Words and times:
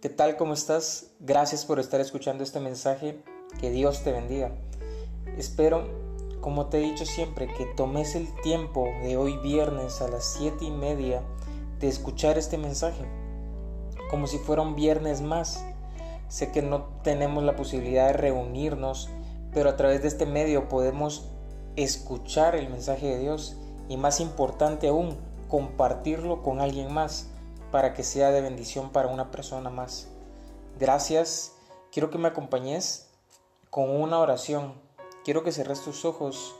¿Qué 0.00 0.08
tal? 0.08 0.36
¿Cómo 0.36 0.52
estás? 0.52 1.10
Gracias 1.18 1.64
por 1.64 1.80
estar 1.80 2.00
escuchando 2.00 2.44
este 2.44 2.60
mensaje. 2.60 3.20
Que 3.60 3.68
Dios 3.70 4.04
te 4.04 4.12
bendiga. 4.12 4.52
Espero, 5.36 5.88
como 6.40 6.66
te 6.66 6.78
he 6.78 6.82
dicho 6.82 7.04
siempre, 7.04 7.48
que 7.48 7.66
tomes 7.66 8.14
el 8.14 8.32
tiempo 8.42 8.84
de 9.02 9.16
hoy 9.16 9.36
viernes 9.38 10.00
a 10.00 10.06
las 10.06 10.24
siete 10.24 10.66
y 10.66 10.70
media 10.70 11.24
de 11.80 11.88
escuchar 11.88 12.38
este 12.38 12.58
mensaje. 12.58 13.04
Como 14.08 14.28
si 14.28 14.38
fuera 14.38 14.62
un 14.62 14.76
viernes 14.76 15.20
más. 15.20 15.64
Sé 16.28 16.52
que 16.52 16.62
no 16.62 16.84
tenemos 17.02 17.42
la 17.42 17.56
posibilidad 17.56 18.06
de 18.06 18.12
reunirnos, 18.12 19.08
pero 19.52 19.68
a 19.68 19.76
través 19.76 20.02
de 20.02 20.08
este 20.08 20.26
medio 20.26 20.68
podemos 20.68 21.28
escuchar 21.74 22.54
el 22.54 22.68
mensaje 22.68 23.08
de 23.08 23.18
Dios 23.18 23.56
y 23.88 23.96
más 23.96 24.20
importante 24.20 24.86
aún, 24.86 25.16
compartirlo 25.48 26.44
con 26.44 26.60
alguien 26.60 26.92
más 26.94 27.30
para 27.70 27.94
que 27.94 28.02
sea 28.02 28.30
de 28.30 28.40
bendición 28.40 28.90
para 28.90 29.08
una 29.08 29.30
persona 29.30 29.70
más. 29.70 30.08
Gracias. 30.78 31.52
Quiero 31.92 32.10
que 32.10 32.18
me 32.18 32.28
acompañes 32.28 33.08
con 33.70 33.90
una 33.90 34.18
oración. 34.18 34.74
Quiero 35.24 35.42
que 35.42 35.52
cerres 35.52 35.82
tus 35.82 36.04
ojos 36.04 36.54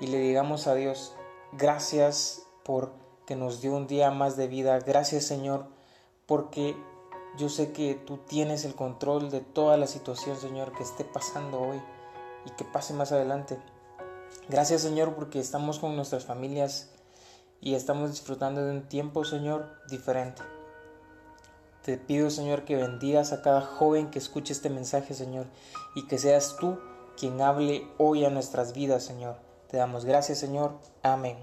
y 0.00 0.06
le 0.06 0.18
digamos 0.18 0.66
a 0.66 0.74
Dios, 0.74 1.14
gracias 1.52 2.42
por 2.64 2.92
que 3.26 3.36
nos 3.36 3.60
dio 3.60 3.74
un 3.74 3.86
día 3.86 4.10
más 4.10 4.36
de 4.36 4.48
vida. 4.48 4.78
Gracias 4.80 5.24
Señor, 5.24 5.66
porque 6.26 6.76
yo 7.36 7.48
sé 7.48 7.72
que 7.72 7.94
tú 7.94 8.18
tienes 8.18 8.64
el 8.64 8.74
control 8.74 9.30
de 9.30 9.40
toda 9.40 9.76
la 9.76 9.86
situación, 9.86 10.36
Señor, 10.36 10.72
que 10.72 10.82
esté 10.82 11.04
pasando 11.04 11.60
hoy 11.60 11.80
y 12.44 12.50
que 12.50 12.64
pase 12.64 12.92
más 12.92 13.12
adelante. 13.12 13.58
Gracias 14.48 14.82
Señor 14.82 15.14
porque 15.14 15.40
estamos 15.40 15.78
con 15.78 15.96
nuestras 15.96 16.24
familias 16.24 16.90
y 17.64 17.74
estamos 17.74 18.10
disfrutando 18.10 18.62
de 18.62 18.70
un 18.70 18.82
tiempo, 18.82 19.24
Señor, 19.24 19.66
diferente. 19.88 20.42
Te 21.82 21.96
pido, 21.96 22.28
Señor, 22.28 22.66
que 22.66 22.76
bendigas 22.76 23.32
a 23.32 23.40
cada 23.40 23.62
joven 23.62 24.10
que 24.10 24.18
escuche 24.18 24.52
este 24.52 24.68
mensaje, 24.68 25.14
Señor, 25.14 25.46
y 25.94 26.06
que 26.06 26.18
seas 26.18 26.56
tú 26.60 26.78
quien 27.16 27.40
hable 27.40 27.88
hoy 27.96 28.26
a 28.26 28.30
nuestras 28.30 28.74
vidas, 28.74 29.02
Señor. 29.02 29.36
Te 29.68 29.78
damos 29.78 30.04
gracias, 30.04 30.38
Señor. 30.38 30.78
Amén. 31.02 31.38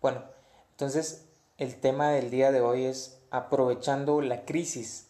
Bueno, 0.00 0.22
entonces 0.70 1.26
el 1.58 1.80
tema 1.80 2.10
del 2.10 2.30
día 2.30 2.52
de 2.52 2.60
hoy 2.60 2.84
es 2.84 3.18
aprovechando 3.32 4.20
la 4.20 4.44
crisis. 4.44 5.08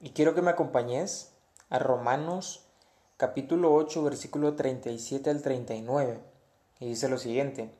Y 0.00 0.10
quiero 0.10 0.34
que 0.34 0.42
me 0.42 0.50
acompañes 0.50 1.34
a 1.70 1.78
Romanos 1.78 2.66
capítulo 3.16 3.72
8, 3.74 4.02
versículo 4.02 4.56
37 4.56 5.30
al 5.30 5.40
39. 5.40 6.20
Y 6.80 6.86
dice 6.86 7.08
lo 7.08 7.18
siguiente. 7.18 7.77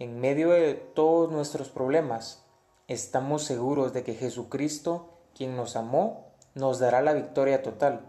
En 0.00 0.20
medio 0.20 0.50
de 0.50 0.74
todos 0.74 1.28
nuestros 1.32 1.70
problemas, 1.70 2.44
estamos 2.86 3.42
seguros 3.42 3.92
de 3.92 4.04
que 4.04 4.14
Jesucristo, 4.14 5.18
quien 5.34 5.56
nos 5.56 5.74
amó, 5.74 6.34
nos 6.54 6.78
dará 6.78 7.02
la 7.02 7.14
victoria 7.14 7.64
total. 7.64 8.02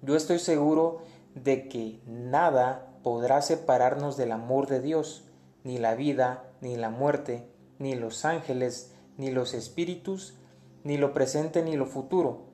Yo 0.00 0.16
estoy 0.16 0.38
seguro 0.38 1.02
de 1.34 1.68
que 1.68 2.00
nada 2.06 2.94
podrá 3.02 3.42
separarnos 3.42 4.16
del 4.16 4.32
amor 4.32 4.68
de 4.68 4.80
Dios, 4.80 5.24
ni 5.64 5.76
la 5.76 5.94
vida, 5.94 6.44
ni 6.62 6.76
la 6.76 6.88
muerte, 6.88 7.46
ni 7.78 7.94
los 7.94 8.24
ángeles, 8.24 8.94
ni 9.18 9.30
los 9.30 9.52
espíritus, 9.52 10.38
ni 10.82 10.96
lo 10.96 11.12
presente, 11.12 11.62
ni 11.62 11.76
lo 11.76 11.84
futuro, 11.84 12.46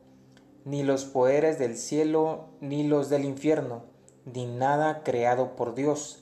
ni 0.65 0.83
los 0.83 1.05
poderes 1.05 1.61
del 1.61 1.77
cielo, 1.77 2.49
ni 2.61 2.83
los 2.83 3.09
del 3.09 3.25
infierno, 3.25 3.85
ni 4.25 4.47
nada 4.47 5.05
creado 5.05 5.55
por 5.55 5.77
Dios 5.77 6.20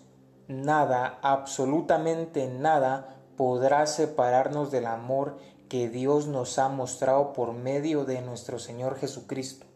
nada, 0.48 1.18
absolutamente 1.22 2.48
nada, 2.48 3.16
podrá 3.36 3.86
separarnos 3.86 4.70
del 4.70 4.86
amor 4.86 5.38
que 5.68 5.88
Dios 5.90 6.26
nos 6.26 6.58
ha 6.58 6.68
mostrado 6.68 7.34
por 7.34 7.52
medio 7.52 8.04
de 8.04 8.22
nuestro 8.22 8.58
Señor 8.58 8.96
Jesucristo. 8.96 9.66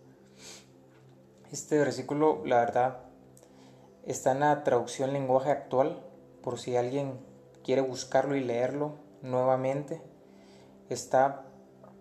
Este 1.53 1.79
versículo, 1.79 2.43
la 2.47 2.57
verdad, 2.57 2.99
está 4.07 4.33
en 4.33 4.41
la 4.41 4.65
traducción 4.65 5.13
lenguaje 5.13 5.51
actual, 5.51 6.03
por 6.43 6.59
si 6.59 6.77
alguien 6.77 7.21
quiere 7.63 7.83
buscarlo 7.83 8.35
y 8.35 8.41
leerlo 8.43 8.95
nuevamente. 9.21 10.01
Está 10.89 11.45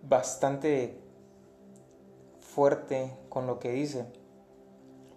bastante 0.02 0.98
fuerte 2.40 3.16
con 3.28 3.46
lo 3.46 3.58
que 3.58 3.72
dice, 3.72 4.06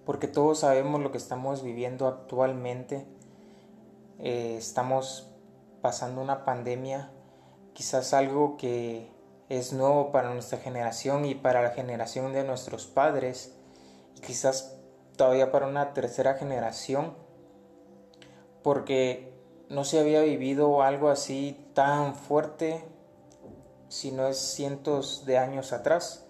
porque 0.05 0.27
todos 0.27 0.59
sabemos 0.59 1.01
lo 1.01 1.11
que 1.11 1.17
estamos 1.17 1.63
viviendo 1.63 2.07
actualmente 2.07 3.14
eh, 4.19 4.55
estamos 4.57 5.31
pasando 5.81 6.21
una 6.21 6.45
pandemia, 6.45 7.11
quizás 7.73 8.13
algo 8.13 8.57
que 8.57 9.11
es 9.49 9.73
nuevo 9.73 10.11
para 10.11 10.33
nuestra 10.33 10.57
generación 10.57 11.25
y 11.25 11.35
para 11.35 11.61
la 11.61 11.71
generación 11.71 12.33
de 12.33 12.43
nuestros 12.43 12.87
padres, 12.87 13.55
quizás 14.25 14.77
todavía 15.15 15.51
para 15.51 15.67
una 15.67 15.93
tercera 15.93 16.35
generación, 16.35 17.13
porque 18.63 19.33
no 19.69 19.83
se 19.83 19.99
había 19.99 20.21
vivido 20.21 20.81
algo 20.81 21.09
así 21.09 21.69
tan 21.73 22.15
fuerte, 22.15 22.83
si 23.89 24.11
no 24.11 24.27
es 24.27 24.37
cientos 24.37 25.25
de 25.25 25.37
años 25.37 25.73
atrás. 25.73 26.25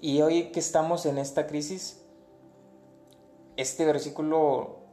Y 0.00 0.22
hoy 0.22 0.50
que 0.52 0.60
estamos 0.60 1.06
en 1.06 1.18
esta 1.18 1.46
crisis, 1.46 2.02
este 3.56 3.84
versículo 3.84 4.85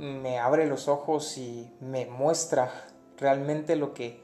me 0.00 0.38
abre 0.38 0.66
los 0.66 0.88
ojos 0.88 1.36
y 1.36 1.70
me 1.80 2.06
muestra 2.06 2.72
realmente 3.18 3.76
lo 3.76 3.92
que 3.92 4.22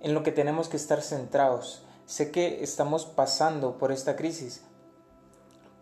en 0.00 0.14
lo 0.14 0.24
que 0.24 0.32
tenemos 0.32 0.68
que 0.68 0.76
estar 0.76 1.00
centrados. 1.00 1.84
Sé 2.06 2.32
que 2.32 2.64
estamos 2.64 3.06
pasando 3.06 3.78
por 3.78 3.92
esta 3.92 4.16
crisis, 4.16 4.64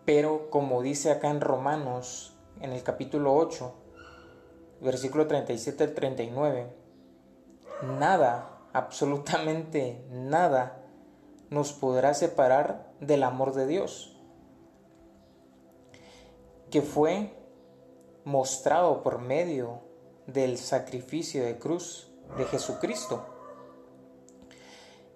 pero 0.05 0.51
como 0.51 0.83
dice 0.83 1.09
acá 1.09 1.31
en 1.31 1.41
Romanos, 1.41 2.35
en 2.59 2.71
el 2.71 2.83
capítulo 2.83 3.33
8, 3.33 3.73
versículo 4.81 5.25
37 5.25 5.85
al 5.85 5.93
39, 5.93 6.67
nada, 7.97 8.59
absolutamente 8.73 10.05
nada, 10.11 10.83
nos 11.49 11.73
podrá 11.73 12.13
separar 12.13 12.91
del 12.99 13.23
amor 13.23 13.55
de 13.55 13.65
Dios, 13.65 14.15
que 16.69 16.83
fue 16.83 17.38
mostrado 18.25 19.03
por 19.03 19.19
medio 19.19 19.81
del 20.27 20.57
sacrificio 20.57 21.43
de 21.43 21.57
cruz 21.57 22.11
de 22.37 22.45
Jesucristo. 22.45 23.25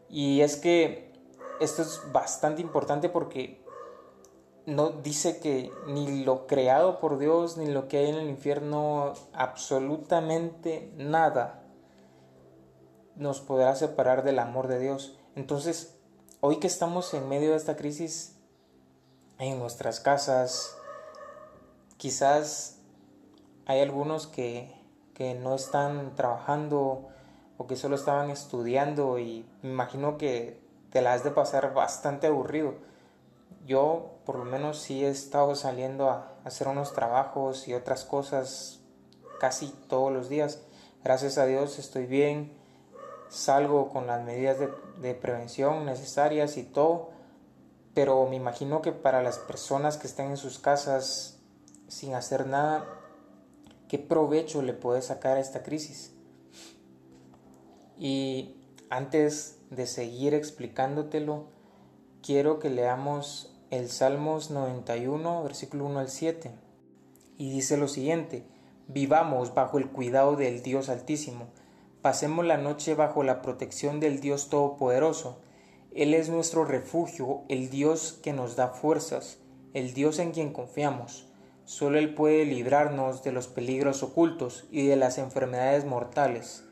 Y 0.10 0.42
es 0.42 0.58
que 0.58 1.12
esto 1.60 1.82
es 1.82 2.02
bastante 2.12 2.62
importante 2.62 3.10
porque 3.10 3.64
no 4.66 4.90
dice 4.90 5.40
que 5.40 5.72
ni 5.88 6.24
lo 6.24 6.48
creado 6.48 7.00
por 7.00 7.18
Dios 7.18 7.58
ni 7.58 7.68
lo 7.68 7.88
que 7.88 7.98
hay 7.98 8.10
en 8.10 8.16
el 8.16 8.30
infierno, 8.30 9.14
absolutamente 9.34 10.94
nada 10.98 11.64
nos 13.16 13.42
podrá 13.42 13.76
separar 13.76 14.24
del 14.24 14.40
amor 14.40 14.68
de 14.68 14.80
Dios. 14.80 15.18
Entonces, 15.36 16.00
hoy 16.42 16.60
que 16.60 16.68
estamos 16.68 17.14
en 17.14 17.28
medio 17.30 17.52
de 17.52 17.58
esta 17.58 17.76
crisis 17.76 18.36
en 19.40 19.60
nuestras 19.60 20.00
casas, 20.00 20.76
quizás 21.98 22.80
hay 23.66 23.82
algunos 23.82 24.28
que, 24.28 24.82
no 25.42 25.56
están 25.56 26.16
trabajando 26.16 27.08
o 27.58 27.66
que 27.66 27.78
solo 27.78 27.96
estaban 27.96 28.30
estudiando 28.30 29.20
y 29.20 29.46
me 29.62 29.70
imagino 29.70 30.18
que 30.18 30.60
te 30.90 31.02
la 31.02 31.14
has 31.14 31.24
de 31.24 31.32
pasar 31.32 31.74
bastante 31.74 32.28
aburrido. 32.28 32.74
Yo 33.66 34.18
por 34.26 34.38
lo 34.38 34.44
menos 34.44 34.80
sí 34.80 35.06
he 35.06 35.08
estado 35.08 35.56
saliendo 35.56 36.10
a 36.10 36.34
hacer 36.44 36.68
unos 36.68 36.92
trabajos 36.92 37.70
y 37.70 37.74
otras 37.74 38.04
cosas 38.04 38.82
casi 39.40 39.70
todos 39.88 40.12
los 40.12 40.28
días. 40.28 40.62
Gracias 41.06 41.38
a 41.38 41.46
Dios 41.46 41.80
estoy 41.80 42.06
bien, 42.06 42.52
salgo 43.30 43.88
con 43.88 44.08
las 44.08 44.26
medidas 44.26 44.60
de, 44.60 44.70
de 45.02 45.16
prevención 45.16 45.86
necesarias 45.86 46.58
y 46.58 46.64
todo, 46.64 47.12
pero 47.94 48.28
me 48.28 48.36
imagino 48.36 48.82
que 48.82 48.92
para 48.92 49.24
las 49.24 49.38
personas 49.38 49.96
que 49.96 50.08
están 50.08 50.32
en 50.32 50.38
sus 50.38 50.60
casas 50.60 51.40
sin 51.88 52.14
hacer 52.14 52.46
nada, 52.46 52.86
¿Qué 53.94 54.00
provecho 54.00 54.64
le 54.64 54.74
puedes 54.74 55.06
sacar 55.06 55.38
a 55.38 55.40
esta 55.40 55.62
crisis? 55.62 56.16
Y 57.96 58.56
antes 58.90 59.60
de 59.70 59.86
seguir 59.86 60.34
explicándotelo, 60.34 61.44
quiero 62.24 62.58
que 62.58 62.72
leamos 62.72 63.56
el 63.70 63.90
Salmos 63.90 64.50
91, 64.50 65.44
versículo 65.44 65.86
1 65.86 66.00
al 66.00 66.10
7. 66.10 66.50
Y 67.38 67.52
dice 67.52 67.78
lo 67.78 67.88
siguiente, 67.88 68.48
vivamos 68.88 69.54
bajo 69.54 69.78
el 69.78 69.92
cuidado 69.92 70.36
del 70.38 70.64
Dios 70.64 70.90
Altísimo, 70.90 71.50
pasemos 72.02 72.46
la 72.48 72.58
noche 72.58 72.96
bajo 72.96 73.22
la 73.22 73.44
protección 73.44 74.00
del 74.00 74.22
Dios 74.22 74.50
Todopoderoso. 74.50 75.38
Él 75.94 76.16
es 76.16 76.30
nuestro 76.30 76.66
refugio, 76.66 77.44
el 77.48 77.70
Dios 77.70 78.20
que 78.24 78.34
nos 78.34 78.56
da 78.56 78.70
fuerzas, 78.70 79.38
el 79.76 79.94
Dios 79.94 80.18
en 80.18 80.32
quien 80.32 80.52
confiamos. 80.52 81.28
Solo 81.66 81.98
Él 81.98 82.14
puede 82.14 82.46
librarnos 82.46 83.24
de 83.24 83.32
los 83.32 83.48
peligros 83.48 84.04
ocultos 84.04 84.66
y 84.72 84.86
de 84.86 84.96
las 84.96 85.18
enfermedades 85.18 85.86
mortales. 85.86 86.66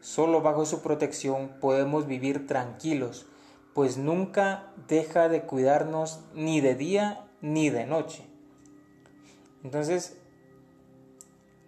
Solo 0.00 0.42
bajo 0.42 0.66
su 0.66 0.82
protección 0.82 1.52
podemos 1.60 2.06
vivir 2.06 2.46
tranquilos, 2.46 3.26
pues 3.72 3.98
nunca 3.98 4.72
deja 4.88 5.28
de 5.28 5.42
cuidarnos 5.42 6.20
ni 6.34 6.60
de 6.60 6.74
día 6.74 7.26
ni 7.40 7.70
de 7.70 7.86
noche. 7.86 8.24
Entonces, 9.62 10.16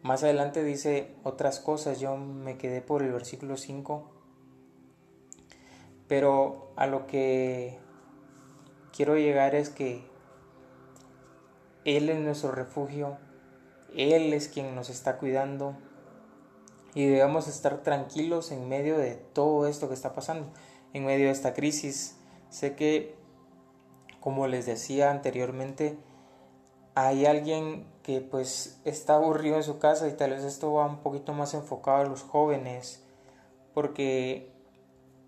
más 0.02 0.24
adelante 0.24 0.64
dice 0.64 1.14
otras 1.22 1.60
cosas, 1.60 2.00
yo 2.00 2.16
me 2.16 2.58
quedé 2.58 2.82
por 2.82 3.02
el 3.02 3.12
versículo 3.12 3.56
5, 3.56 4.10
pero 6.08 6.72
a 6.76 6.86
lo 6.86 7.06
que 7.06 7.78
quiero 8.92 9.16
llegar 9.16 9.54
es 9.54 9.70
que 9.70 10.04
Él 11.84 12.08
es 12.08 12.18
nuestro 12.18 12.52
refugio, 12.52 13.18
Él 13.94 14.32
es 14.32 14.48
quien 14.48 14.74
nos 14.74 14.90
está 14.90 15.18
cuidando. 15.18 15.76
Y 16.94 17.06
debemos 17.06 17.48
estar 17.48 17.82
tranquilos 17.82 18.52
en 18.52 18.68
medio 18.68 18.96
de 18.98 19.16
todo 19.16 19.66
esto 19.66 19.88
que 19.88 19.94
está 19.94 20.14
pasando, 20.14 20.46
en 20.92 21.04
medio 21.04 21.26
de 21.26 21.32
esta 21.32 21.52
crisis. 21.52 22.16
Sé 22.50 22.76
que, 22.76 23.16
como 24.20 24.46
les 24.46 24.64
decía 24.66 25.10
anteriormente, 25.10 25.98
hay 26.94 27.26
alguien 27.26 27.86
que 28.04 28.20
pues 28.20 28.80
está 28.84 29.16
aburrido 29.16 29.56
en 29.56 29.64
su 29.64 29.78
casa 29.78 30.06
y 30.06 30.12
tal 30.12 30.30
vez 30.30 30.44
esto 30.44 30.72
va 30.72 30.86
un 30.86 30.98
poquito 30.98 31.32
más 31.32 31.54
enfocado 31.54 32.02
a 32.02 32.04
los 32.04 32.22
jóvenes 32.22 33.02
porque 33.72 34.52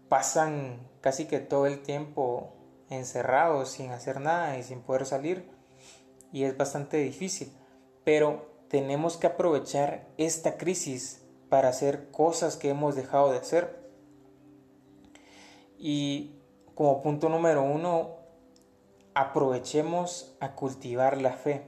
pasan 0.08 0.79
casi 1.00 1.26
que 1.26 1.41
todo 1.41 1.67
el 1.67 1.82
tiempo 1.82 2.53
encerrados 2.88 3.70
sin 3.70 3.91
hacer 3.91 4.20
nada 4.20 4.56
y 4.58 4.62
sin 4.62 4.81
poder 4.81 5.06
salir 5.06 5.56
y 6.32 6.44
es 6.44 6.56
bastante 6.56 6.99
difícil 6.99 7.52
pero 8.06 8.46
tenemos 8.69 9.17
que 9.17 9.26
aprovechar 9.26 10.06
esta 10.17 10.56
crisis 10.56 11.25
para 11.49 11.69
hacer 11.69 12.12
cosas 12.12 12.56
que 12.56 12.69
hemos 12.69 12.94
dejado 12.94 13.32
de 13.32 13.38
hacer 13.38 13.90
y 15.76 16.37
como 16.76 17.02
punto 17.02 17.28
número 17.28 17.64
uno 17.64 18.17
aprovechemos 19.14 20.37
a 20.40 20.55
cultivar 20.55 21.20
la 21.20 21.32
fe. 21.32 21.67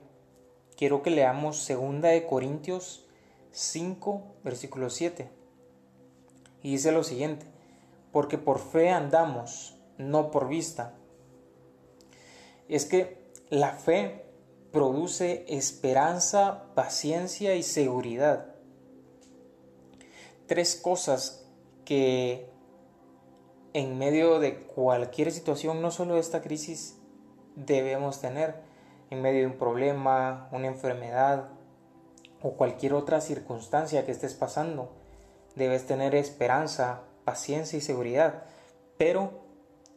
Quiero 0.76 1.02
que 1.02 1.10
leamos 1.10 1.66
2 1.66 2.02
de 2.02 2.26
Corintios 2.26 3.08
5, 3.50 4.36
versículo 4.44 4.90
7. 4.90 5.28
Y 6.62 6.72
dice 6.72 6.92
lo 6.92 7.02
siguiente, 7.02 7.46
porque 8.12 8.38
por 8.38 8.60
fe 8.60 8.90
andamos, 8.90 9.80
no 9.96 10.30
por 10.30 10.46
vista. 10.46 10.94
Es 12.68 12.84
que 12.84 13.32
la 13.48 13.72
fe 13.72 14.27
produce 14.72 15.44
esperanza, 15.48 16.64
paciencia 16.74 17.54
y 17.54 17.62
seguridad. 17.62 18.54
Tres 20.46 20.76
cosas 20.76 21.46
que 21.84 22.50
en 23.72 23.98
medio 23.98 24.40
de 24.40 24.62
cualquier 24.62 25.32
situación, 25.32 25.82
no 25.82 25.90
solo 25.90 26.14
de 26.14 26.20
esta 26.20 26.42
crisis, 26.42 26.96
debemos 27.54 28.20
tener 28.20 28.56
en 29.10 29.22
medio 29.22 29.40
de 29.40 29.46
un 29.46 29.58
problema, 29.58 30.48
una 30.52 30.66
enfermedad 30.66 31.48
o 32.42 32.52
cualquier 32.52 32.94
otra 32.94 33.20
circunstancia 33.20 34.04
que 34.04 34.12
estés 34.12 34.34
pasando. 34.34 34.92
Debes 35.54 35.86
tener 35.86 36.14
esperanza, 36.14 37.02
paciencia 37.24 37.78
y 37.78 37.80
seguridad, 37.80 38.44
pero 38.96 39.30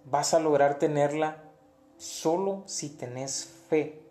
vas 0.06 0.34
a 0.34 0.40
lograr 0.40 0.80
tenerla 0.80 1.44
solo 1.98 2.64
si 2.66 2.90
tenés 2.90 3.46
fe. 3.70 4.11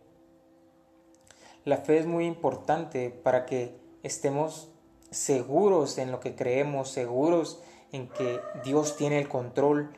La 1.70 1.76
fe 1.76 1.98
es 1.98 2.06
muy 2.06 2.26
importante 2.26 3.10
para 3.10 3.46
que 3.46 3.78
estemos 4.02 4.72
seguros 5.12 5.98
en 5.98 6.10
lo 6.10 6.18
que 6.18 6.34
creemos, 6.34 6.90
seguros 6.90 7.62
en 7.92 8.08
que 8.08 8.40
Dios 8.64 8.96
tiene 8.96 9.20
el 9.20 9.28
control 9.28 9.92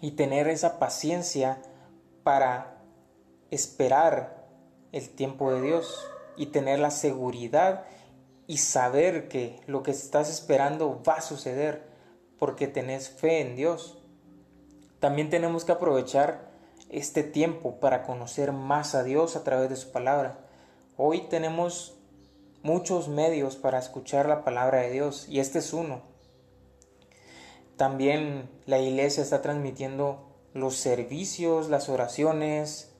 y 0.00 0.12
tener 0.12 0.48
esa 0.48 0.78
paciencia 0.78 1.60
para 2.22 2.80
esperar 3.50 4.48
el 4.92 5.10
tiempo 5.10 5.52
de 5.52 5.60
Dios 5.60 6.02
y 6.38 6.46
tener 6.46 6.78
la 6.78 6.90
seguridad 6.90 7.84
y 8.46 8.56
saber 8.56 9.28
que 9.28 9.60
lo 9.66 9.82
que 9.82 9.90
estás 9.90 10.30
esperando 10.30 11.02
va 11.06 11.16
a 11.16 11.20
suceder 11.20 11.86
porque 12.38 12.68
tenés 12.68 13.10
fe 13.10 13.42
en 13.42 13.54
Dios. 13.54 13.98
También 14.98 15.28
tenemos 15.28 15.66
que 15.66 15.72
aprovechar 15.72 16.51
este 16.92 17.22
tiempo 17.22 17.80
para 17.80 18.02
conocer 18.02 18.52
más 18.52 18.94
a 18.94 19.02
Dios 19.02 19.34
a 19.34 19.42
través 19.44 19.70
de 19.70 19.76
su 19.76 19.90
palabra. 19.90 20.38
Hoy 20.96 21.22
tenemos 21.22 21.96
muchos 22.62 23.08
medios 23.08 23.56
para 23.56 23.78
escuchar 23.78 24.26
la 24.28 24.44
palabra 24.44 24.82
de 24.82 24.90
Dios 24.90 25.26
y 25.28 25.40
este 25.40 25.58
es 25.58 25.72
uno. 25.72 26.02
También 27.76 28.50
la 28.66 28.78
iglesia 28.78 29.22
está 29.22 29.40
transmitiendo 29.40 30.28
los 30.52 30.76
servicios, 30.76 31.70
las 31.70 31.88
oraciones 31.88 32.94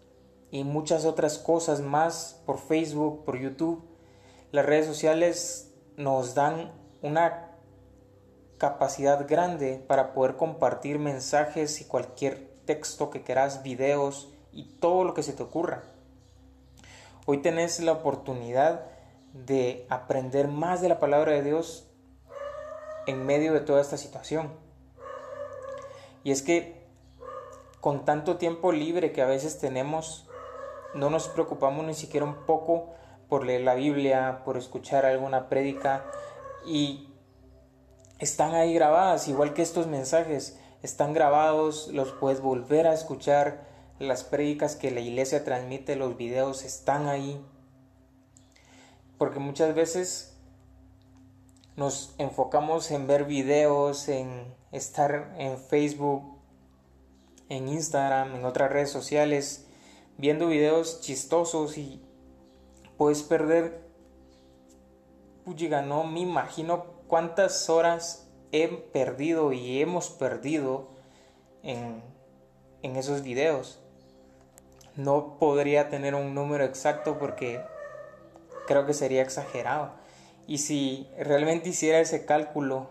y 0.50 0.65
muchas 0.65 1.05
otras 1.05 1.39
cosas 1.39 1.83
más 1.83 2.41
por 2.47 2.59
Facebook, 2.59 3.25
por 3.25 3.39
YouTube. 3.39 3.85
Las 4.53 4.65
redes 4.65 4.87
sociales 4.87 5.71
nos 5.99 6.35
dan 6.35 6.73
una 7.03 7.50
capacidad 8.56 9.29
grande 9.29 9.85
para 9.87 10.15
poder 10.15 10.37
compartir 10.37 10.99
mensajes 10.99 11.81
y 11.83 11.85
cualquier 11.85 12.52
texto 12.64 13.11
que 13.11 13.23
quieras, 13.23 13.62
videos 13.62 14.29
y 14.53 14.64
todo 14.81 15.05
lo 15.05 15.14
que 15.14 15.23
se 15.23 15.32
te 15.32 15.43
ocurra. 15.43 15.82
Hoy 17.26 17.38
tenés 17.38 17.81
la 17.81 17.93
oportunidad 17.93 18.87
de 19.32 19.87
aprender 19.88 20.49
más 20.49 20.81
de 20.81 20.88
la 20.88 20.99
palabra 20.99 21.32
de 21.32 21.43
Dios 21.43 21.88
en 23.06 23.25
medio 23.25 23.53
de 23.53 23.61
toda 23.61 23.81
esta 23.81 23.97
situación. 23.97 24.50
Y 26.25 26.31
es 26.31 26.43
que 26.43 26.82
con 27.81 28.05
tanto 28.05 28.37
tiempo 28.37 28.70
libre 28.73 29.12
que 29.12 29.23
a 29.23 29.26
veces 29.26 29.58
tenemos, 29.58 30.29
no 30.94 31.11
nos 31.11 31.29
preocupamos 31.29 31.85
ni 31.85 31.94
siquiera 31.94 32.26
un 32.26 32.47
poco 32.47 32.91
por 33.29 33.44
leer 33.44 33.62
la 33.62 33.75
Biblia, 33.75 34.43
por 34.44 34.56
escuchar 34.56 35.06
alguna 35.06 35.49
prédica 35.49 36.05
y 36.67 37.08
están 38.19 38.55
ahí 38.55 38.75
grabadas, 38.75 39.26
igual 39.26 39.53
que 39.53 39.62
estos 39.62 39.88
mensajes, 39.88 40.61
están 40.82 41.12
grabados, 41.12 41.88
los 41.88 42.12
puedes 42.12 42.40
volver 42.40 42.87
a 42.87 42.94
escuchar, 42.94 43.67
las 43.99 44.25
prédicas 44.25 44.76
que 44.76 44.90
la 44.90 45.00
iglesia 45.00 45.44
transmite, 45.44 45.96
los 45.96 46.17
videos 46.17 46.64
están 46.64 47.08
ahí. 47.08 47.40
Porque 49.19 49.38
muchas 49.38 49.75
veces 49.75 50.37
nos 51.76 52.14
enfocamos 52.19 52.90
en 52.90 53.06
ver 53.06 53.25
videos, 53.25 54.08
en 54.08 54.55
estar 54.73 55.34
en 55.38 55.58
Facebook 55.58 56.32
en 57.53 57.69
Instagram, 57.69 58.34
en 58.34 58.44
otras 58.46 58.72
redes 58.72 58.91
sociales, 58.91 59.67
viendo 60.17 60.46
videos 60.46 61.01
chistosos 61.01 61.77
y 61.77 62.01
puedes 62.96 63.22
perder, 63.22 63.82
no 65.84 66.05
me 66.05 66.20
imagino 66.20 66.84
cuántas 67.08 67.69
horas 67.69 68.27
he 68.53 68.69
perdido 68.69 69.53
y 69.53 69.81
hemos 69.81 70.11
perdido 70.11 70.89
en, 71.63 72.03
en 72.82 72.97
esos 72.97 73.23
videos. 73.23 73.81
No 74.94 75.39
podría 75.39 75.89
tener 75.89 76.15
un 76.15 76.35
número 76.35 76.65
exacto 76.65 77.19
porque 77.19 77.61
creo 78.67 78.87
que 78.87 78.94
sería 78.94 79.23
exagerado. 79.23 79.93
Y 80.47 80.59
si 80.59 81.09
realmente 81.19 81.71
hiciera 81.71 82.01
ese 82.01 82.27
cálculo, 82.27 82.91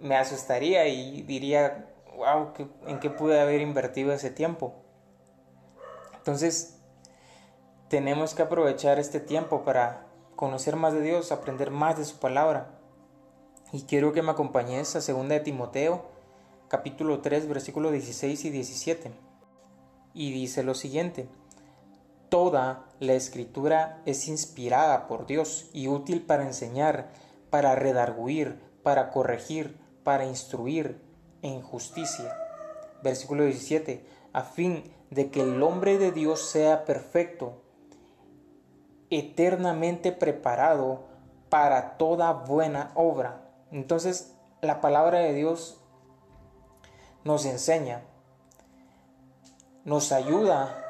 me 0.00 0.16
asustaría 0.16 0.86
y 0.88 1.22
diría, 1.22 1.86
wow, 2.16 2.52
¿en 2.86 2.98
qué 2.98 3.10
pude 3.10 3.40
haber 3.40 3.60
invertido 3.60 4.12
ese 4.12 4.30
tiempo? 4.30 4.74
Entonces, 6.16 6.80
tenemos 7.88 8.34
que 8.34 8.42
aprovechar 8.42 8.98
este 8.98 9.20
tiempo 9.20 9.62
para 9.62 10.06
conocer 10.36 10.76
más 10.76 10.94
de 10.94 11.02
Dios, 11.02 11.32
aprender 11.32 11.70
más 11.70 11.98
de 11.98 12.04
su 12.04 12.18
palabra. 12.18 12.70
Y 13.74 13.86
quiero 13.86 14.12
que 14.12 14.22
me 14.22 14.30
acompañes 14.30 14.94
a 14.94 15.00
2 15.00 15.28
de 15.28 15.40
Timoteo, 15.40 16.04
capítulo 16.68 17.22
3, 17.22 17.48
versículos 17.48 17.90
16 17.90 18.44
y 18.44 18.50
17. 18.50 19.10
Y 20.14 20.30
dice 20.30 20.62
lo 20.62 20.74
siguiente: 20.74 21.26
Toda 22.28 22.84
la 23.00 23.14
escritura 23.14 24.00
es 24.06 24.28
inspirada 24.28 25.08
por 25.08 25.26
Dios 25.26 25.70
y 25.72 25.88
útil 25.88 26.22
para 26.22 26.44
enseñar, 26.44 27.10
para 27.50 27.74
redarguir, 27.74 28.60
para 28.84 29.10
corregir, 29.10 29.76
para 30.04 30.24
instruir 30.24 31.02
en 31.42 31.60
justicia. 31.60 32.32
Versículo 33.02 33.42
17, 33.42 34.06
a 34.32 34.42
fin 34.42 34.84
de 35.10 35.32
que 35.32 35.40
el 35.40 35.60
hombre 35.64 35.98
de 35.98 36.12
Dios 36.12 36.48
sea 36.48 36.84
perfecto, 36.84 37.60
eternamente 39.10 40.12
preparado 40.12 41.06
para 41.48 41.98
toda 41.98 42.32
buena 42.32 42.92
obra. 42.94 43.43
Entonces, 43.74 44.34
la 44.62 44.80
palabra 44.80 45.18
de 45.18 45.34
Dios 45.34 45.78
nos 47.24 47.44
enseña, 47.44 48.04
nos 49.84 50.12
ayuda 50.12 50.82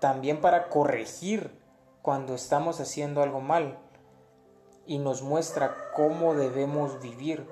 también 0.00 0.40
para 0.40 0.68
corregir 0.68 1.62
cuando 2.02 2.34
estamos 2.34 2.80
haciendo 2.80 3.22
algo 3.22 3.40
mal 3.40 3.78
y 4.84 4.98
nos 4.98 5.22
muestra 5.22 5.76
cómo 5.94 6.34
debemos 6.34 7.00
vivir 7.00 7.46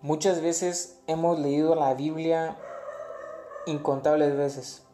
Muchas 0.00 0.40
veces 0.40 1.00
hemos 1.08 1.40
leído 1.40 1.74
la 1.74 1.92
Biblia 1.92 2.56
incontables 3.66 4.36
veces. 4.36 4.86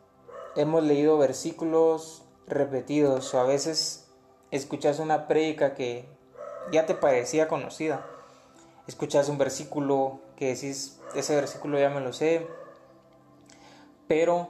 Hemos 0.57 0.83
leído 0.83 1.19
versículos 1.19 2.23
repetidos 2.47 3.35
o 3.35 3.41
a 3.41 3.45
veces 3.45 4.09
escuchas 4.51 5.01
una 5.01 5.29
prédica 5.29 5.75
que 5.75 6.09
ya 6.71 6.87
te 6.87 6.95
parecía 6.95 7.49
conocida. 7.49 8.07
Escuchas 8.87 9.29
un 9.29 9.39
versículo 9.39 10.21
que 10.37 10.49
decís, 10.55 11.01
ese 11.15 11.35
versículo 11.35 11.79
ya 11.79 11.91
me 11.91 12.01
lo 12.01 12.13
sé, 12.13 12.47
pero 14.09 14.49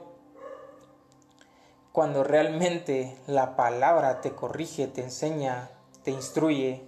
cuando 1.91 2.23
realmente 2.23 3.15
la 3.27 3.55
palabra 3.55 4.19
te 4.19 4.31
corrige, 4.31 4.87
te 4.87 5.01
enseña, 5.01 5.69
te 6.03 6.11
instruye, 6.11 6.83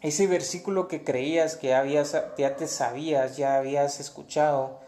ese 0.00 0.26
versículo 0.26 0.88
que 0.88 1.04
creías 1.04 1.56
que 1.56 1.74
habías, 1.74 2.16
ya 2.38 2.56
te 2.56 2.66
sabías, 2.66 3.36
ya 3.36 3.56
habías 3.56 4.00
escuchado, 4.00 4.80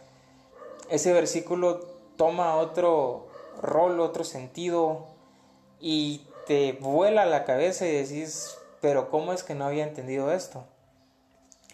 ese 0.89 1.13
versículo 1.13 1.81
toma 2.17 2.57
otro 2.57 3.27
rol, 3.61 4.01
otro 4.01 4.25
sentido 4.25 5.07
y 5.81 6.27
te 6.47 6.73
vuela 6.73 7.27
la 7.27 7.45
cabeza 7.45 7.87
y 7.87 7.93
decís, 7.93 8.57
pero 8.83 9.09
¿cómo 9.11 9.33
es 9.33 9.45
que 9.45 9.55
no 9.55 9.65
había 9.65 9.87
entendido 9.87 10.33
esto? 10.33 10.67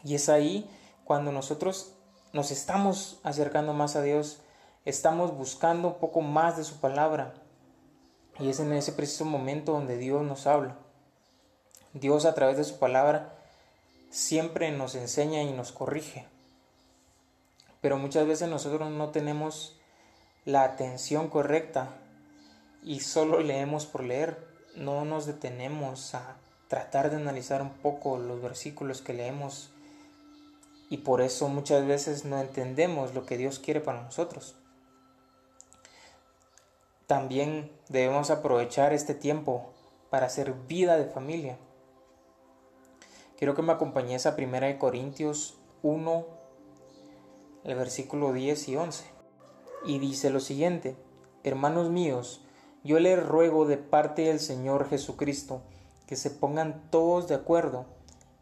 Y 0.05 0.15
es 0.15 0.29
ahí 0.29 0.71
cuando 1.05 1.33
nosotros 1.33 1.95
nos 2.35 2.50
estamos 2.50 3.19
acercando 3.25 3.73
más 3.73 3.97
a 3.97 4.03
Dios, 4.03 4.43
estamos 4.85 5.35
buscando 5.35 5.88
un 5.88 5.95
poco 5.95 6.21
más 6.21 6.59
de 6.59 6.65
su 6.65 6.81
palabra. 6.81 7.33
Y 8.38 8.50
es 8.50 8.61
en 8.61 8.73
ese 8.75 8.93
preciso 8.93 9.25
momento 9.25 9.73
donde 9.73 9.97
Dios 9.97 10.23
nos 10.23 10.47
habla. 10.47 10.77
Dios 11.95 12.27
a 12.27 12.35
través 12.35 12.59
de 12.59 12.65
su 12.65 12.79
palabra 12.79 13.35
siempre 14.11 14.71
nos 14.71 14.95
enseña 14.95 15.43
y 15.43 15.53
nos 15.53 15.73
corrige. 15.73 16.29
Pero 17.81 17.97
muchas 17.97 18.27
veces 18.27 18.50
nosotros 18.50 18.91
no 18.91 19.09
tenemos 19.09 19.81
la 20.45 20.62
atención 20.62 21.29
correcta 21.29 21.88
y 22.83 23.00
solo 23.00 23.41
leemos 23.41 23.87
por 23.87 24.05
leer. 24.05 24.47
No 24.77 25.07
nos 25.07 25.25
detenemos 25.25 26.15
a 26.15 26.37
tratar 26.68 27.10
de 27.10 27.16
analizar 27.16 27.62
un 27.62 27.70
poco 27.70 28.18
los 28.18 28.40
versículos 28.40 29.00
que 29.00 29.14
leemos 29.14 29.70
y 30.90 30.98
por 30.98 31.20
eso 31.20 31.48
muchas 31.48 31.87
veces 31.87 32.25
no 32.25 32.40
entendemos 32.40 33.14
lo 33.14 33.26
que 33.26 33.37
Dios 33.37 33.58
quiere 33.58 33.80
para 33.80 34.02
nosotros. 34.02 34.54
También 37.06 37.72
debemos 37.88 38.30
aprovechar 38.30 38.92
este 38.92 39.14
tiempo 39.14 39.72
para 40.10 40.26
hacer 40.26 40.52
vida 40.66 40.96
de 40.96 41.06
familia. 41.06 41.58
Quiero 43.37 43.54
que 43.54 43.62
me 43.62 43.72
acompañes 43.72 44.26
a 44.26 44.34
1 44.37 44.78
Corintios 44.78 45.58
1, 45.82 46.26
el 47.64 47.75
versículo 47.76 48.32
10 48.32 48.68
y 48.68 48.76
11. 48.76 49.04
Y 49.84 49.98
dice 50.00 50.28
lo 50.30 50.40
siguiente, 50.40 50.96
hermanos 51.44 51.88
míos, 51.88 52.42
yo 52.82 52.98
les 52.98 53.25
ruego 53.25 53.64
de 53.64 53.76
parte 53.76 54.22
del 54.22 54.40
Señor 54.40 54.88
Jesucristo 54.88 55.62
que 56.09 56.17
se 56.17 56.31
pongan 56.31 56.88
todos 56.91 57.29
de 57.29 57.35
acuerdo 57.35 57.85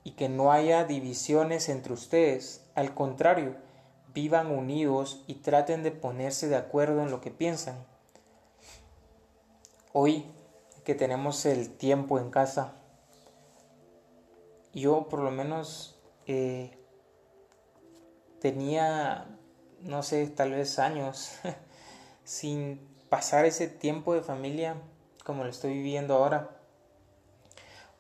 y 0.05 0.13
que 0.13 0.29
no 0.29 0.53
haya 0.53 0.85
divisiones 0.85 1.69
entre 1.69 1.93
ustedes. 1.93 2.65
Al 2.77 2.95
contrario, 2.95 3.57
vivan 4.15 4.53
unidos 4.53 5.25
y 5.27 5.35
traten 5.35 5.83
de 5.83 5.91
ponerse 5.91 6.47
de 6.47 6.55
acuerdo 6.55 7.03
en 7.03 7.11
lo 7.11 7.21
que 7.21 7.33
piensan. 7.33 7.85
Hoy 9.93 10.27
que 10.85 10.95
tenemos 10.95 11.45
el 11.45 11.77
tiempo 11.77 12.21
en 12.21 12.31
casa, 12.31 12.75
yo 14.73 15.09
por 15.09 15.19
lo 15.19 15.33
menos 15.33 15.99
eh, 16.29 16.79
tenía, 18.41 19.27
no 19.81 20.05
sé, 20.05 20.29
tal 20.29 20.53
vez 20.53 20.79
años 20.79 21.33
sin 22.25 22.79
pasar 23.09 23.45
ese 23.45 23.67
tiempo 23.67 24.15
de 24.15 24.23
familia 24.23 24.77
como 25.25 25.43
lo 25.43 25.51
estoy 25.51 25.73
viviendo 25.73 26.15
ahora 26.15 26.56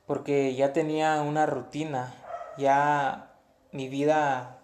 porque 0.06 0.54
ya 0.54 0.72
tenía 0.72 1.20
una 1.22 1.46
rutina, 1.46 2.14
ya 2.56 3.34
mi 3.72 3.88
vida 3.88 4.60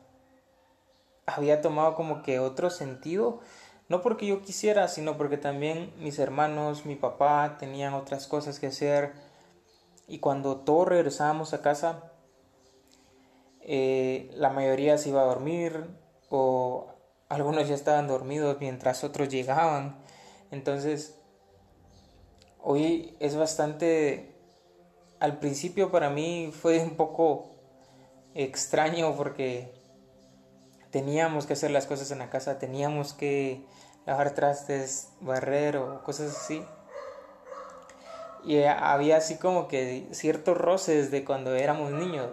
había 1.26 1.60
tomado 1.60 1.94
como 1.94 2.22
que 2.22 2.38
otro 2.38 2.70
sentido, 2.70 3.40
no 3.88 4.00
porque 4.00 4.26
yo 4.26 4.40
quisiera, 4.42 4.88
sino 4.88 5.16
porque 5.16 5.36
también 5.36 5.92
mis 5.98 6.18
hermanos, 6.18 6.86
mi 6.86 6.96
papá 6.96 7.56
tenían 7.58 7.94
otras 7.94 8.26
cosas 8.26 8.58
que 8.58 8.68
hacer 8.68 9.12
y 10.06 10.18
cuando 10.18 10.58
todos 10.58 10.88
regresábamos 10.88 11.52
a 11.52 11.62
casa, 11.62 12.12
eh, 13.60 14.30
la 14.34 14.50
mayoría 14.50 14.98
se 14.98 15.10
iba 15.10 15.22
a 15.22 15.26
dormir 15.26 15.86
o 16.30 16.88
algunos 17.28 17.68
ya 17.68 17.74
estaban 17.74 18.08
dormidos 18.08 18.56
mientras 18.60 19.04
otros 19.04 19.28
llegaban. 19.28 19.96
Entonces, 20.50 21.18
hoy 22.60 23.16
es 23.20 23.36
bastante 23.36 24.31
al 25.22 25.38
principio 25.38 25.92
para 25.92 26.10
mí 26.10 26.50
fue 26.52 26.80
un 26.80 26.96
poco 26.96 27.54
extraño 28.34 29.14
porque 29.16 29.72
teníamos 30.90 31.46
que 31.46 31.52
hacer 31.52 31.70
las 31.70 31.86
cosas 31.86 32.10
en 32.10 32.18
la 32.18 32.28
casa, 32.28 32.58
teníamos 32.58 33.12
que 33.12 33.64
lavar 34.04 34.34
trastes, 34.34 35.10
barrer 35.20 35.76
o 35.76 36.02
cosas 36.02 36.36
así. 36.36 36.64
Y 38.44 38.64
había 38.64 39.18
así 39.18 39.38
como 39.38 39.68
que 39.68 40.08
ciertos 40.10 40.58
roces 40.58 41.12
de 41.12 41.24
cuando 41.24 41.54
éramos 41.54 41.92
niños, 41.92 42.30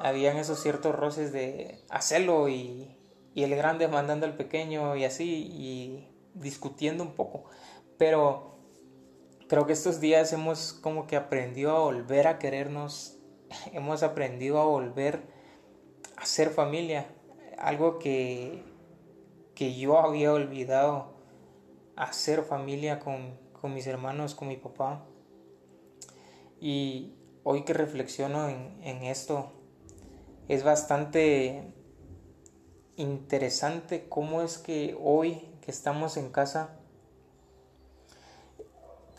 habían 0.00 0.36
esos 0.36 0.60
ciertos 0.60 0.94
roces 0.94 1.32
de 1.32 1.82
hacerlo 1.88 2.50
y, 2.50 2.94
y 3.32 3.44
el 3.44 3.56
grande 3.56 3.88
mandando 3.88 4.26
al 4.26 4.36
pequeño 4.36 4.96
y 4.96 5.06
así 5.06 5.46
y 5.50 6.14
discutiendo 6.34 7.02
un 7.04 7.14
poco. 7.14 7.44
Pero 7.96 8.59
creo 9.50 9.66
que 9.66 9.72
estos 9.72 9.98
días 9.98 10.32
hemos 10.32 10.72
como 10.74 11.08
que 11.08 11.16
aprendido 11.16 11.72
a 11.72 11.80
volver 11.80 12.28
a 12.28 12.38
querernos, 12.38 13.18
hemos 13.72 14.04
aprendido 14.04 14.60
a 14.60 14.64
volver 14.64 15.22
a 16.16 16.24
ser 16.24 16.50
familia, 16.50 17.08
algo 17.58 17.98
que, 17.98 18.62
que 19.56 19.74
yo 19.76 19.98
había 19.98 20.32
olvidado, 20.32 21.14
hacer 21.96 22.44
familia 22.44 23.00
con, 23.00 23.36
con 23.60 23.74
mis 23.74 23.88
hermanos, 23.88 24.36
con 24.36 24.46
mi 24.46 24.56
papá. 24.56 25.04
Y 26.60 27.14
hoy 27.42 27.64
que 27.64 27.72
reflexiono 27.72 28.48
en, 28.48 28.78
en 28.84 29.02
esto, 29.02 29.50
es 30.46 30.62
bastante 30.62 31.74
interesante 32.94 34.06
cómo 34.08 34.42
es 34.42 34.58
que 34.58 34.96
hoy 35.02 35.48
que 35.60 35.72
estamos 35.72 36.16
en 36.16 36.30
casa, 36.30 36.79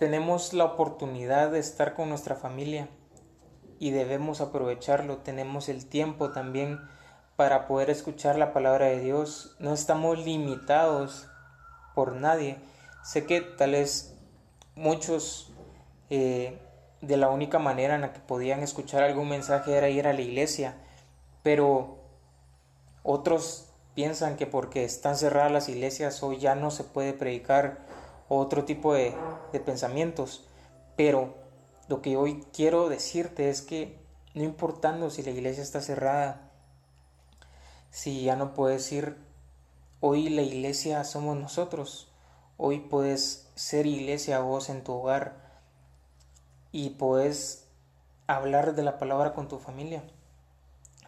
tenemos 0.01 0.53
la 0.53 0.65
oportunidad 0.65 1.51
de 1.51 1.59
estar 1.59 1.93
con 1.93 2.09
nuestra 2.09 2.35
familia 2.35 2.89
y 3.77 3.91
debemos 3.91 4.41
aprovecharlo. 4.41 5.17
Tenemos 5.17 5.69
el 5.69 5.85
tiempo 5.85 6.31
también 6.31 6.79
para 7.35 7.67
poder 7.67 7.91
escuchar 7.91 8.35
la 8.35 8.51
palabra 8.51 8.87
de 8.87 8.99
Dios. 8.99 9.55
No 9.59 9.75
estamos 9.75 10.17
limitados 10.25 11.27
por 11.93 12.13
nadie. 12.13 12.57
Sé 13.03 13.27
que 13.27 13.41
tal 13.41 13.73
vez 13.73 14.15
muchos 14.73 15.53
eh, 16.09 16.57
de 17.01 17.17
la 17.17 17.29
única 17.29 17.59
manera 17.59 17.93
en 17.93 18.01
la 18.01 18.11
que 18.11 18.21
podían 18.21 18.61
escuchar 18.61 19.03
algún 19.03 19.29
mensaje 19.29 19.77
era 19.77 19.89
ir 19.89 20.07
a 20.07 20.13
la 20.13 20.21
iglesia, 20.21 20.77
pero 21.43 21.99
otros 23.03 23.69
piensan 23.93 24.35
que 24.35 24.47
porque 24.47 24.83
están 24.83 25.15
cerradas 25.15 25.51
las 25.51 25.69
iglesias 25.69 26.23
hoy 26.23 26.39
ya 26.39 26.55
no 26.55 26.71
se 26.71 26.85
puede 26.85 27.13
predicar 27.13 28.00
otro 28.37 28.63
tipo 28.65 28.93
de, 28.93 29.13
pensamientos. 29.65 30.47
Pero 30.95 31.35
lo 31.87 32.01
que 32.01 32.15
hoy 32.15 32.45
quiero 32.53 32.87
decirte 32.89 33.49
es 33.49 33.61
que 33.61 33.99
no 34.33 34.43
importando 34.43 35.09
si 35.09 35.23
la 35.23 35.31
iglesia 35.31 35.61
está 35.61 35.81
cerrada, 35.81 36.49
si 37.89 38.23
ya 38.23 38.37
no 38.37 38.53
puedes 38.53 38.89
ir, 38.91 39.17
hoy 39.99 40.29
la 40.29 40.41
iglesia 40.43 41.03
somos 41.03 41.37
nosotros. 41.37 42.09
Hoy 42.55 42.79
puedes 42.79 43.51
ser 43.55 43.85
iglesia 43.85 44.39
vos 44.39 44.69
en 44.69 44.83
tu 44.83 44.93
hogar 44.93 45.35
y 46.71 46.91
puedes 46.91 47.67
hablar 48.27 48.75
de 48.75 48.83
la 48.83 48.97
palabra 48.97 49.33
con 49.33 49.49
tu 49.49 49.59
familia. 49.59 50.03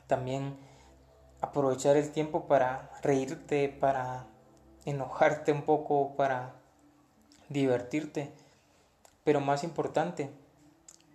También 0.08 0.58
aprovechar 1.40 1.96
el 1.96 2.12
tiempo 2.12 2.48
para 2.48 2.92
reírte, 3.02 3.70
para 3.70 4.28
enojarte 4.86 5.54
un 5.54 5.62
poco, 5.62 6.16
para 6.18 6.63
divertirte, 7.54 8.32
pero 9.24 9.40
más 9.40 9.64
importante, 9.64 10.30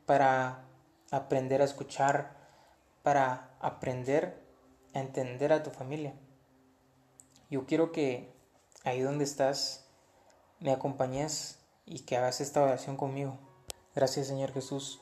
para 0.07 0.65
aprender 1.11 1.61
a 1.61 1.65
escuchar, 1.65 2.37
para 3.03 3.51
aprender 3.61 4.43
a 4.95 5.01
entender 5.01 5.53
a 5.53 5.63
tu 5.63 5.71
familia. 5.71 6.15
Yo 7.51 7.67
quiero 7.67 7.93
que 7.93 8.33
ahí 8.85 9.01
donde 9.01 9.25
estás 9.25 9.87
me 10.61 10.73
acompañes 10.73 11.59
y 11.85 12.01
que 12.01 12.17
hagas 12.17 12.41
esta 12.41 12.63
oración 12.63 12.97
conmigo. 12.97 13.39
Gracias 13.95 14.27
Señor 14.29 14.53
Jesús 14.53 15.01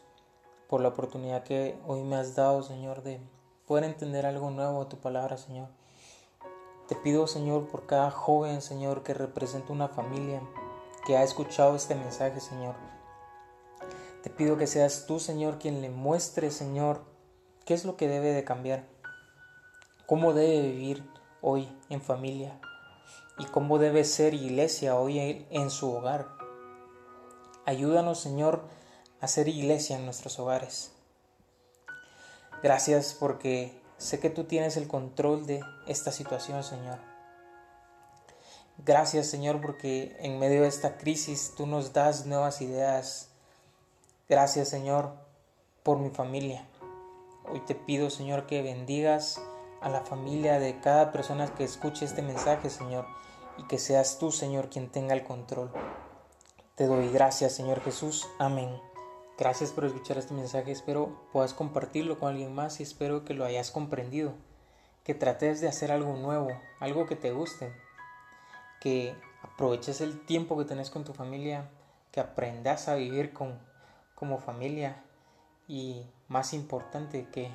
por 0.69 0.81
la 0.81 0.89
oportunidad 0.89 1.45
que 1.45 1.79
hoy 1.87 2.03
me 2.03 2.17
has 2.17 2.35
dado, 2.35 2.63
Señor, 2.63 3.03
de 3.03 3.21
poder 3.67 3.85
entender 3.85 4.27
algo 4.27 4.51
nuevo 4.51 4.85
de 4.85 4.91
tu 4.91 4.99
palabra, 4.99 5.37
Señor. 5.37 5.69
Te 6.89 6.95
pido, 6.95 7.27
Señor, 7.27 7.69
por 7.69 7.87
cada 7.87 8.11
joven, 8.11 8.63
Señor, 8.63 9.03
que 9.03 9.15
representa 9.15 9.73
una 9.73 9.89
familia, 9.89 10.41
que 11.07 11.17
ha 11.17 11.23
escuchado 11.23 11.77
este 11.77 11.95
mensaje, 11.95 12.41
Señor. 12.41 12.75
Te 14.23 14.31
pido 14.31 14.59
que 14.59 14.67
seas 14.67 15.07
tú, 15.07 15.21
Señor, 15.21 15.59
quien 15.59 15.81
le 15.81 15.89
muestre, 15.89 16.51
Señor, 16.51 17.05
qué 17.65 17.75
es 17.75 17.85
lo 17.85 17.97
que 17.97 18.09
debe 18.09 18.33
de 18.33 18.45
cambiar, 18.45 18.85
cómo 20.07 20.35
debe 20.35 20.61
vivir 20.61 21.09
hoy 21.41 21.69
en 21.89 22.03
familia 22.03 22.61
y 23.39 23.45
cómo 23.45 23.79
debe 23.79 24.05
ser 24.05 24.35
iglesia 24.35 24.97
hoy 24.97 25.47
en 25.51 25.71
su 25.71 25.91
hogar. 25.93 26.29
Ayúdanos, 27.65 28.21
Señor, 28.21 28.65
a 29.21 29.29
ser 29.29 29.49
iglesia 29.49 29.97
en 29.97 30.05
nuestros 30.05 30.39
hogares. 30.39 30.93
Gracias 32.63 33.17
porque 33.19 33.81
Sé 33.99 34.21
que 34.21 34.29
tú 34.29 34.45
tienes 34.45 34.77
el 34.77 34.89
control 34.89 35.47
de 35.47 35.61
esta 35.87 36.13
situación, 36.13 36.63
Señor. 36.63 36.99
Gracias, 38.85 39.29
Señor, 39.29 39.61
porque 39.61 40.17
en 40.21 40.39
medio 40.39 40.63
de 40.63 40.69
esta 40.69 40.97
crisis 40.99 41.55
tú 41.57 41.67
nos 41.67 41.93
das 41.93 42.27
nuevas 42.27 42.61
ideas. 42.61 43.31
Gracias, 44.29 44.69
Señor, 44.69 45.15
por 45.83 45.99
mi 45.99 46.11
familia. 46.11 46.67
Hoy 47.51 47.61
te 47.61 47.75
pido, 47.75 48.11
Señor, 48.11 48.47
que 48.47 48.63
bendigas 48.63 49.41
a 49.81 49.89
la 49.89 50.03
familia 50.03 50.59
de 50.59 50.81
cada 50.81 51.13
persona 51.13 51.55
que 51.55 51.65
escuche 51.65 52.05
este 52.05 52.23
mensaje, 52.23 52.71
Señor, 52.71 53.07
y 53.57 53.65
que 53.67 53.79
seas 53.79 54.19
tú, 54.19 54.33
Señor, 54.33 54.69
quien 54.69 54.91
tenga 54.91 55.15
el 55.15 55.25
control. 55.25 55.71
Te 56.75 56.87
doy 56.87 57.11
gracias, 57.11 57.55
Señor 57.55 57.81
Jesús. 57.81 58.29
Amén. 58.39 58.69
Gracias 59.39 59.71
por 59.71 59.85
escuchar 59.85 60.17
este 60.17 60.33
mensaje, 60.33 60.73
espero 60.73 61.29
puedas 61.31 61.53
compartirlo 61.53 62.19
con 62.19 62.31
alguien 62.31 62.55
más 62.55 62.81
y 62.81 62.83
espero 62.83 63.25
que 63.25 63.35
lo 63.35 63.45
hayas 63.45 63.71
comprendido, 63.71 64.33
que 65.05 65.15
trates 65.15 65.61
de 65.61 65.69
hacer 65.69 65.93
algo 65.93 66.17
nuevo, 66.17 66.49
algo 66.81 67.05
que 67.05 67.17
te 67.17 67.33
guste, 67.33 67.71
que 68.81 69.15
aproveches 69.43 70.01
el 70.01 70.25
tiempo 70.25 70.57
que 70.57 70.65
tenés 70.65 70.91
con 70.91 71.05
tu 71.05 71.13
familia, 71.13 71.69
que 72.11 72.21
aprendas 72.21 72.89
a 72.89 72.95
vivir 72.95 73.33
con, 73.33 73.59
como 74.15 74.39
familia 74.39 75.03
y 75.69 76.07
más 76.29 76.53
importante 76.53 77.29
que 77.31 77.51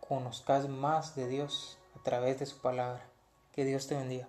conozcas 0.00 0.68
más 0.68 1.14
de 1.14 1.28
Dios 1.28 1.78
a 1.98 2.02
través 2.02 2.38
de 2.38 2.46
su 2.46 2.58
palabra. 2.58 3.06
Que 3.52 3.64
Dios 3.64 3.86
te 3.86 3.94
bendiga. 3.94 4.28